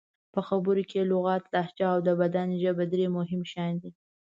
[0.33, 3.91] په خبرو کې لغت، لهجه او د بدن ژبه درې مهم شیان دي.